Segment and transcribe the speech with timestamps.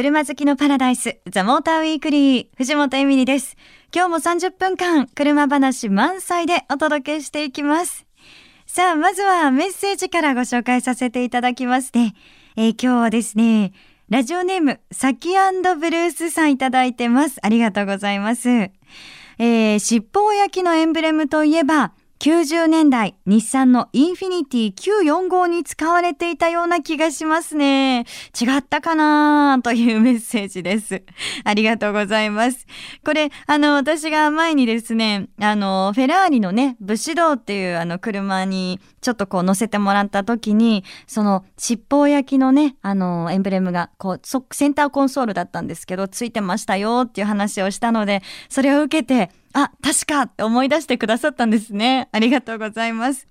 [0.00, 3.58] 車好きのパラダイス、ザ・モーターウィークリー、藤本エミリです。
[3.94, 8.06] 今日も30分間、車話満載でお届けしていきます。
[8.66, 12.14] さあ、まずはメッセージからご紹介させていただきますね。
[12.56, 13.72] えー、今日はですね、
[14.08, 17.38] ラジオネーム、サキブルースさんいただいてます。
[17.42, 18.48] ありがとうございます。
[18.48, 28.00] えー、尻尾焼きのエンブレムといえば、90年代、日産のインフィニティ945に使われていたような気がしますね。
[28.38, 31.02] 違ったかなというメッセージです。
[31.44, 32.66] ありがとうございます。
[33.06, 52.08] これ、あの、私が前にですね、あの、フェラーリのね、ブシドーっていうあの車にちょっとこう乗せてもらった時に、その尻尾焼きのね、あの、エンブレムが、こう、センターコンソールだったんですけど、ついてましたよっていう話をしたので、それを受けて、あ、確かって思い出してくださったんですね。
[52.12, 53.26] ありがとうございます。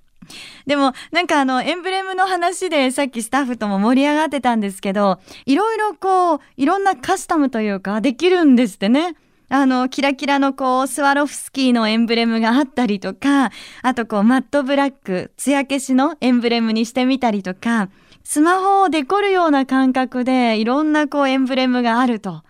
[0.65, 9.15] でも、なんかあの、エンブレムの話でさっきスタッフとも盛り上がってたんですけど、いろいろこう、いろんなカスタムというか、できるんですってね。
[9.51, 13.51] あの、キラキラのこう、スワロフスキーのエンブレムがあったりとか、
[13.81, 17.89] あとこう、マットブラック、艶消しのエンブレムにしてみたりとか、
[18.23, 22.43] スマホをデコるような感覚で、いろんなこう、エンブレムがあると。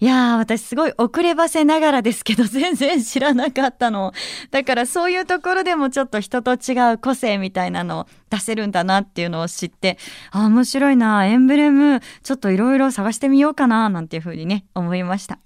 [0.00, 4.12] いやー、私すごい遅ればせながらですけど、 全然知らなかったの。
[4.50, 9.98] だからそういうところでもちょっと人と違う個性みたいなのを出せるんだなっていうのを知って、
[10.30, 15.38] あ、面白いな、エンブレム、ちょっといろいろ探してみようかな、なんていうふうにね、思いました。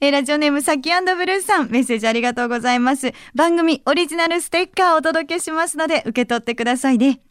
[0.00, 3.12] えー、ラジオネームサキブルースさん、メッセージありがとうございます。
[3.34, 7.25] 番組オリジナルステッカーをお届けしますので、受け取ってくださいね。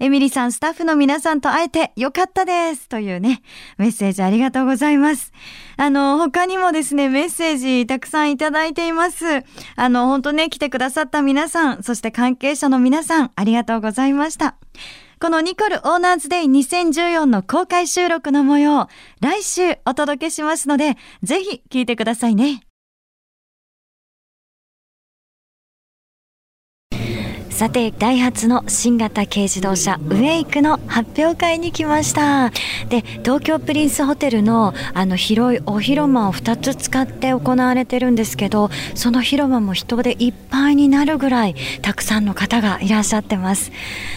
[0.00, 2.88] エミリさん、スタッフの皆さんと会えてよかったです。
[2.88, 3.42] というね、
[3.78, 5.32] メッセージありがとうございます。
[5.76, 9.24] あの、他にもですね、メッセージたくさんいただいています。
[9.76, 14.56] あの、本当ね、来てくださった皆さん、そして関係者の皆さん、ありがとうございました。
[15.20, 18.88] このニコルオーナーズデイ2014の公開収録の模様、
[19.20, 22.67] 来週お届けしますので、ぜひ聞いてくださいね。
[27.58, 32.50] さて、ダイハツの新型軽自動車ウェイクの発表会に来ました。
[32.88, 43.72] で、東京プリンスホテルのあの広いお広間を2つ使って行われてるんですけど、その広間も人でいっぱいになるぐらいたくさんの方がいらっしゃってます。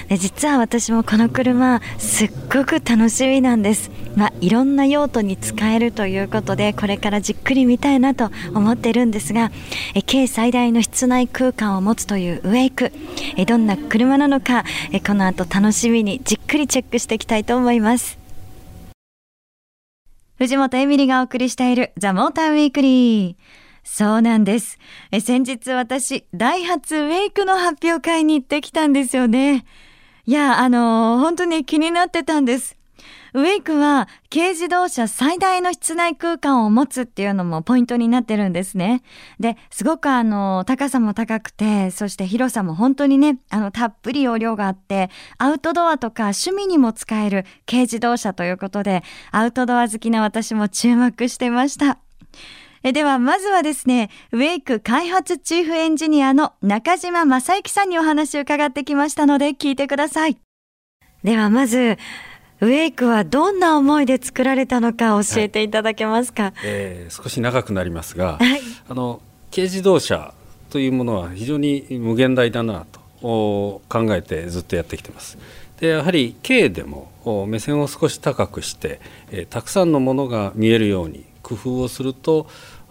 [0.08, 3.90] で、実は私もこの車すっごく楽しみなんです。
[4.16, 9.52] まあ、いろんな用途に使えるということで、これからじっくり見たいなと思ってるんですが、
[9.96, 12.91] え軽最大の室内空間を持つというウェイク。
[13.38, 18.19] えどんな車なのかえこの後楽しみにじっくりチェックしていきたいと思います
[20.38, 23.36] 藤本エミリがお送りしているザ・モーターウィークリー
[23.84, 24.78] そうなんです。
[25.12, 29.66] え先日私、ダイハツウェイクの発表会に行ってきたんですよね。
[30.25, 32.78] いや、あのー、本当に気になってたんです。
[33.34, 39.03] ウェイクは軽自動車最大の室内空間を持つっていうのもポイントになってるんですね。
[39.40, 52.00] で、すごくあの、高さも高くて、そして広さも本当にね、あの、たっぷり容量があって、アウトドアとか趣味にも使える軽自動車ということで、アウトドア好きな私も注目してました。
[52.84, 60.38] えでは、まずはですね、ウェイク開発チーフエンジニアの中島正幸さんにお話を伺ってきましたので、聞いてください。
[61.23, 61.97] では、まず、
[62.61, 69.19] ウェイクはどんな思いで作られたのか教えていただけますか、はい、えー、少し長くなりますが、はい、あの
[69.49, 70.35] 軽自動車
[70.69, 73.81] というものは非常に無限大だなと考
[74.16, 75.40] えてずっとやってきてます。
[75.79, 77.09] でやはり軽でも
[77.47, 82.47] 目線を少し高くして、えー、たくさんのものが見えるように工夫をすると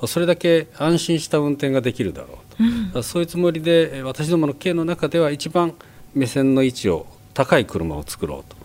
[0.06, 5.74] それだけ安心した運転ができるだろうと、うん、そういうつもりで私どもの経の中では一番
[6.14, 8.59] 目線の位置を高い車を作ろうと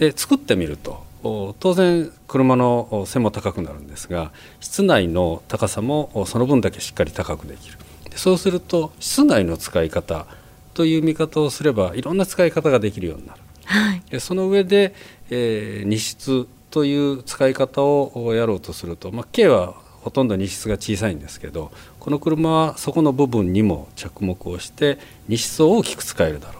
[0.00, 1.08] で作ってみると。
[1.22, 7.76] 当然車の背も高くなるんですが室内の高さもその分だけしっかり高くできる。
[8.16, 10.26] そうすると室内の使い方
[10.74, 14.94] という見方をすればいろんな使い方ができるようになる、はい、その上で、
[15.30, 24.98] えー、荷室という使い方をやろうとすると、まあ、K はほとんど荷室が小さいんですけどこの車はそこの部分にも着目をして
[25.28, 26.59] 荷室を大きく使えるだろ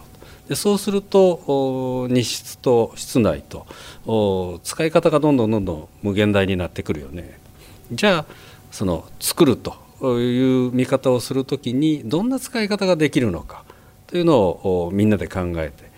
[0.51, 7.39] でそうすると荷室と室内と使い方がどんどんどんどん無限大になってくるよね。
[7.93, 8.33] じゃあ
[8.69, 9.73] その作ると
[10.19, 13.63] いう見方をする時にどんな使い方ができるのか
[14.07, 15.89] というのをみんなで考えて。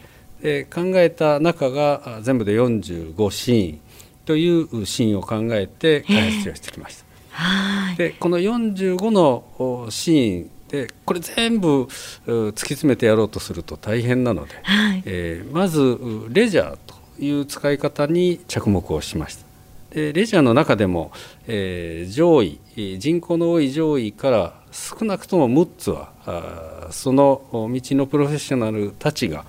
[0.44, 3.80] で考えた中が全部で45シーン
[4.26, 7.96] というシーンを考えて開発をしてきました。
[7.98, 11.84] でこの45のシーンでこれ全部
[12.26, 16.00] 突き詰めてやろうとすると大変なので、はい、えー、まず
[16.30, 19.46] レジャーという使い方に着目をしました。
[19.92, 21.12] でレジャーの中でも、
[21.46, 22.60] えー、上位
[22.98, 29.46] 人口の多い上位から少なくとも6つはあその道のプロフェッショナルたちが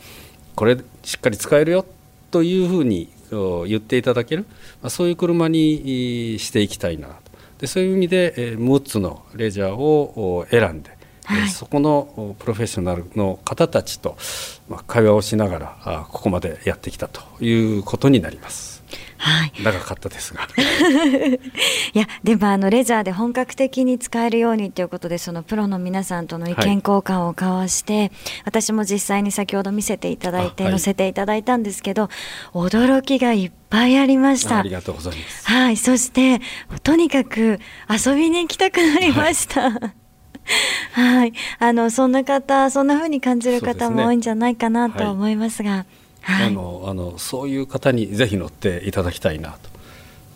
[0.54, 1.86] これしっかり使えるよ
[2.30, 4.44] というふうに言っていただける、
[4.82, 7.14] まあ、そういう車にしていきたいなと
[7.60, 10.90] でそういう意味で、えー、6つのレジャーを選んで、
[11.24, 14.16] はい、そこのプロフェッショナルの方たちと、
[14.68, 18.74] まあ、会話をしながらあここまでやってきたということになります。
[19.16, 20.46] はい、長かったですが。
[21.94, 28.10] いやでもあのレジャーで本格的に使えるようにということでそのプロの皆さんとの意見交換を交わして、はい、
[28.44, 32.10] 私も実際に先ほど見せていただいて、載せていただいたんですけど
[32.52, 34.58] 驚きがいっぱいありました。
[34.58, 35.46] ありがとうございます。
[35.46, 35.76] はい。
[35.78, 36.42] そして
[36.82, 40.03] とにかく遊びに行きたくなりました、はい
[40.92, 45.86] はい、あのそんな方、そんな風に感じる方も多いんじゃないかなと思いますが。
[46.20, 49.70] はい、あのあのそういう方にぜひ乗っていただきたいなと。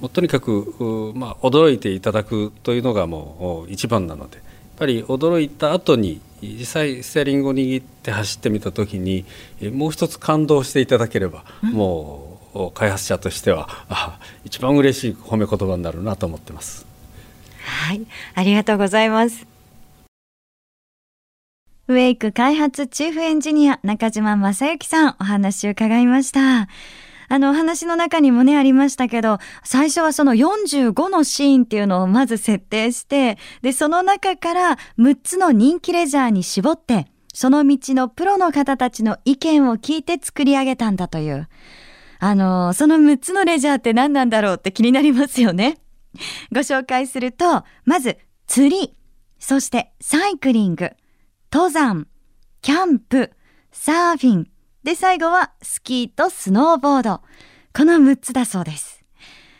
[0.00, 4.36] もうとにかく、まあ、驚いていただくというのがもう一番なので。
[4.36, 4.42] や
[4.84, 9.24] っぱり驚いた後に実際ステアリングを握って走ってみた時に
[9.72, 16.86] もう一つ感動していただければ、うん、もう開発者としてはあ一番嬉しい褒め言葉になるなと思ってます。
[17.64, 18.06] はい。
[18.34, 19.57] ありがとうございます
[21.88, 26.68] ウェイク開発チーフエンジニア中島正幸さんお話を伺いました。
[27.30, 41.48] あのお話の中にもねありましたけど、最初はその45のシーンっていうのをまず設定して、で、その中から6つの人気レジャーに絞って、その道のプロの方たちの意見を聞いて作り上げたんだという。
[42.18, 45.78] あの、その6つのレジャーって何なんだろうって気になりますよね。
[46.52, 48.94] ご紹介すると、まず釣り、
[49.38, 50.90] そしてサイクリング、
[51.50, 52.06] 登山、
[52.60, 53.32] キャンプ、
[53.72, 54.50] サーフィン、
[54.84, 57.22] で最後はスキーとスノーボード。
[57.74, 59.02] この6つだそうです。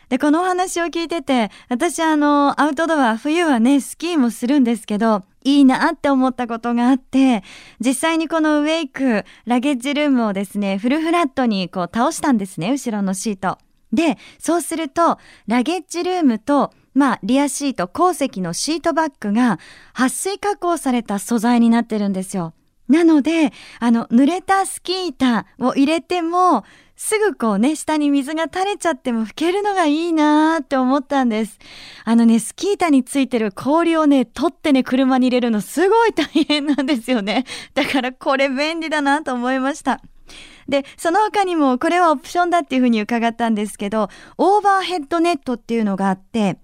[0.07, 7.43] で、このお話を聞いてて、私あの、アウトドア、冬はね、スキーもするんですけど、いいなって思ったことがあって、
[7.79, 13.57] 実際にこのウェイク、ラゲッジルームをですね、フルフラットにこう倒したんですね、後ろのシート。
[13.91, 19.59] で、そうすると、ラゲッジルームとまあ、リアシート、鉱石のシートバッグが
[19.93, 22.53] 撥水加工された素材になってるんですよ。
[22.87, 26.63] なので、あの、濡れたスキー板を入れても、
[26.95, 31.57] すぐこうね、下に水が垂れちゃっても拭けるのがいいなーって思ったんです。
[32.03, 37.45] あのね、スキー板についてる氷をね、取ってね、車に入れるのすごい大変なんですよね。
[37.73, 40.01] だからこれ便利だなと思いました。
[40.67, 46.57] で、その他にもこれはオプションだっていうふうに伺ったんですけど、オーバーヘッドネットっていうのがあって、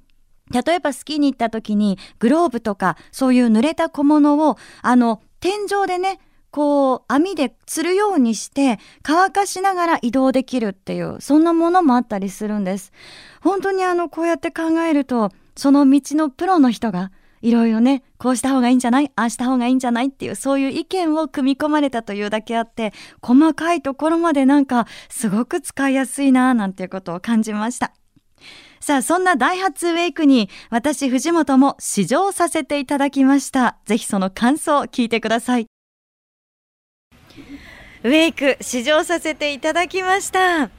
[0.51, 6.19] 例えばスキーに行った時にグローブとかそういう濡れた小物をあの天井でね
[6.51, 12.93] こう網で釣るようにして乾かしながら移動できるっていうそんなものもあったりするんです。
[13.41, 17.11] 本当にあのこうやって考えるとその道のプロの人が
[17.41, 19.11] いろいろねこうした方がいいんじゃない？
[19.15, 20.07] ああした方がいいんじゃない？
[20.07, 27.91] っていうそういう意見を組み込まれたというだけあって細かいところまでなんかすごく使いやすいななんていうことを感じました。
[28.79, 33.77] さあ、そんなダイハツウェイクに私藤本も試乗させていただきました。
[33.85, 35.67] ぜひその感想を聞いてください。
[38.03, 40.69] ウェイク試乗させていただきました。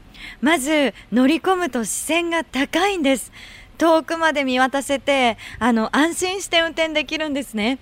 [0.40, 3.32] まず乗り込むと視線が高いんです。
[3.78, 7.78] 遠くまで見渡せて、あの、安心して運転できるんですね。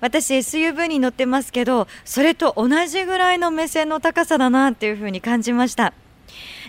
[0.00, 5.92] 私 SUV に乗ってますけど、それと同じぐらいの目線の高さだなっていうふうに感じました。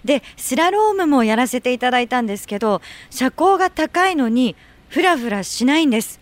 [0.05, 4.55] でスラロームもやらせていただいたんですけど車高が高いのに
[4.89, 6.19] フラフラしないんです。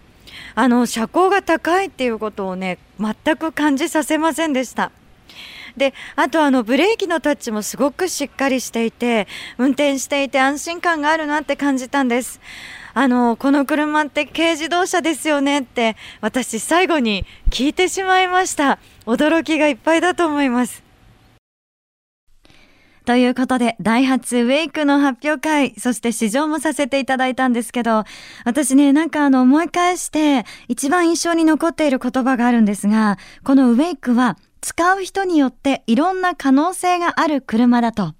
[0.53, 4.91] あの車高が高いっていうことをね全く感じさせませんでした。
[5.77, 9.27] であとあのブレーキのタッチもすごくしっかりしていて
[9.57, 12.39] 運転していて安心感があるなって感じたんです。
[12.93, 18.79] あのこの車って軽自動車ですよねって私最後に聞いてしまいました。
[19.05, 20.84] 驚きがいっぱいだと思います。
[23.05, 28.03] ということで、ダイハツウェイクの発表会、そして試乗もさせていただいたんですけど、
[28.45, 38.15] 私ね、なんかあの思い返して一番印象に残っている言葉があるんですが、このウェイクは使う人によっていろんな可能性がある車だと。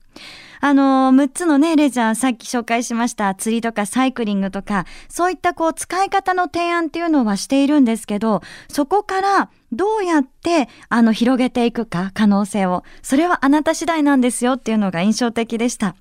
[0.62, 15.96] あの、6つのね、レジャー、さっき紹介しました釣りとかサイクリングとか、そういったこう使い方の提案っていうのはしているんですけど、そこからどうやってあの広げていくか可能性を、それはあなた次第なんですよっていうのが印象的でした。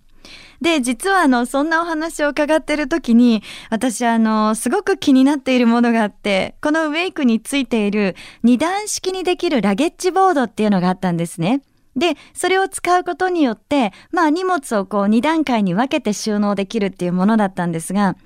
[0.60, 11.60] で、実はあの、そんなお話を伺ってる時に、私あの、すごく気になっているものがあって、このウェイクについている二段式にできるラゲッジボードっていうのがあったんですね。
[11.96, 18.16] で、それを使うことによって、まあ荷物をこう2段階に分けて収納できるっていうものだったんですが、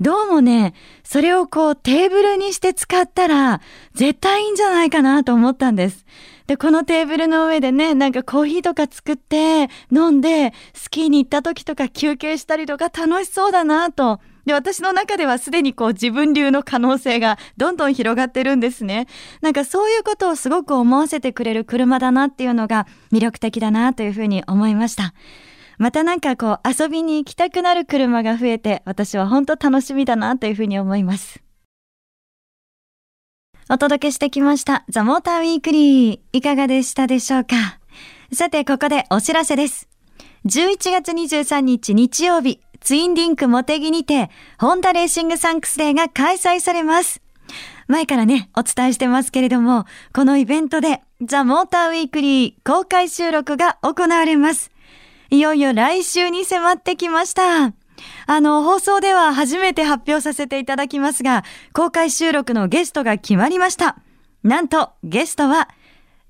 [0.00, 3.60] どうもね、それをこうテーブルにして使ったら、
[3.94, 6.06] 絶対いいんじゃないかなと思ったんです。
[6.46, 14.20] で、このテーブルの上でね、なんかコーヒーとか作って飲んで、スキーに行った時とか休憩したりとか楽しそうだなと。
[14.46, 19.06] で、私の中ではすでにこう自分流の可能性がどんどん広がってるんですね。
[19.42, 25.12] なんかそういうことをすごく思わせてくれる車だなっていうのが魅力的だなというふうに思いました。
[25.78, 31.42] またなんかこう遊びに行きたくなる車が増えて私は本当楽しみだなというふうに思います。
[33.68, 37.80] お届けしてきましたザ・モーターウィークリーいかがでしたでしょうか？
[38.32, 39.88] さてここでお知らせです。
[40.46, 47.20] 11月23日日曜日ツインリンクモテギにて、ホンダレーシングサンクスデーが開催されます。
[47.88, 54.70] 前からね、お伝えしてますけれども、このイベントで、ザ・モーターウィークリー公開収録が行われます。
[55.30, 57.72] いよいよ来週に迫ってきました。
[58.28, 63.96] あの、放送では初めて発表させていただきますが、公開収録のゲストが決まりました。
[64.44, 65.68] なんと、ゲストは、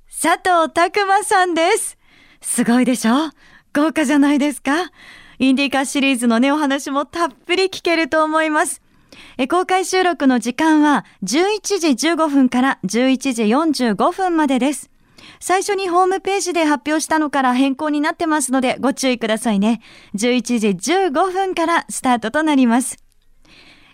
[0.09, 1.99] 佐藤拓馬さんです。
[2.41, 3.31] すごいでしょ？
[3.75, 4.91] 豪華じゃないですか？
[5.39, 8.83] インディカシリーズのね、お話もたっぷり聞けると思います。
[9.51, 14.91] 公開収録の時間は11時15分から11時45分までです。
[15.41, 19.81] 最初にホームページで発表したのから変更になってますのでご注意くださいね。
[20.15, 22.97] 11時15分からスタートとなります。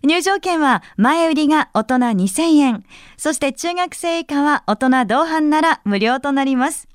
[0.04, 2.84] 入場券は前売りが大人2000円、
[3.16, 6.88] そして中学生以下は大人同伴なら無料となります。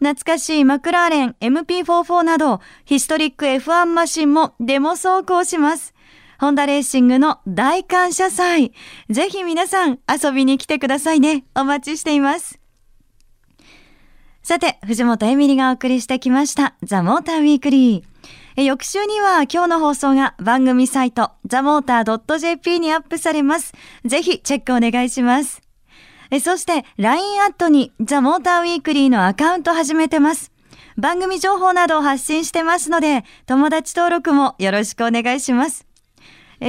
[0.00, 5.94] 懐かしいマクラーレン MP44 など、ヒストリック F1 マシンもデモ走行します。
[6.38, 8.72] ホンダレーシングの大感謝祭。
[9.10, 11.44] ぜひ皆さん遊びに来てくださいね。
[11.56, 12.60] お待ちしています。
[14.42, 18.62] さて、藤本エミリがお送りしてきました、ザ・モーターウィークリー。
[18.62, 23.74] 翌週には今日の放送が番組サイト、ザ・モーター .jp にアップされます。
[24.04, 25.67] ぜひチェックお願いします。
[26.40, 30.52] そして LINE アットにザ・モーターウィークリーのアカウント始めてます。
[30.96, 35.86] 番組情報などを発信してますので、友達登録もよろしくお願いします。